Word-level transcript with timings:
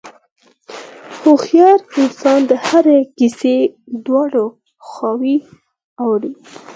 هوښیار 1.19 1.77
انسان 2.01 2.39
د 2.49 2.51
هرې 2.65 2.99
کیسې 3.17 3.57
دواړه 4.05 4.43
خواوې 4.87 5.35
اوري. 6.01 6.33